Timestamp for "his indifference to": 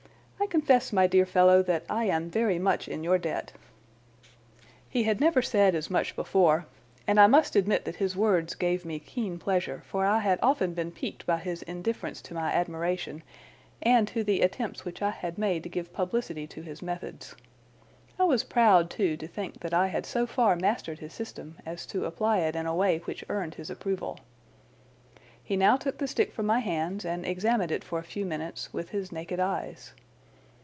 11.37-12.33